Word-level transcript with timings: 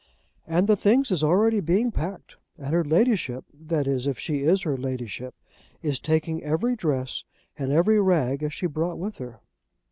"And 0.47 0.65
the 0.65 0.75
things 0.75 1.11
is 1.11 1.23
already 1.23 1.59
being 1.59 1.91
packed, 1.91 2.37
and 2.57 2.73
her 2.73 2.83
Ladyship, 2.83 3.45
that 3.53 3.85
is, 3.85 4.07
if 4.07 4.17
she 4.17 4.39
is 4.39 4.63
her 4.63 4.75
Ladyship, 4.75 5.35
is 5.83 5.99
taking 5.99 6.41
every 6.41 6.75
dress 6.75 7.23
and 7.55 7.71
every 7.71 8.01
rag 8.01 8.41
as 8.41 8.51
she 8.51 8.65
brought 8.65 8.97
with 8.97 9.19
her." 9.19 9.41